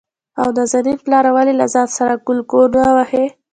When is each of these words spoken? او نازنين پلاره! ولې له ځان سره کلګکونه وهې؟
او 0.41 0.47
نازنين 0.57 0.97
پلاره! 1.05 1.31
ولې 1.35 1.53
له 1.59 1.65
ځان 1.73 1.87
سره 1.97 2.13
کلګکونه 2.25 2.81
وهې؟ 2.97 3.25